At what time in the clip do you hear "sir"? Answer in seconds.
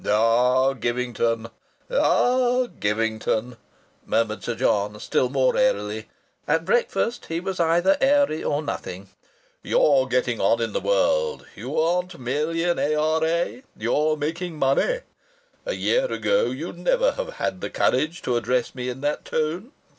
4.43-4.55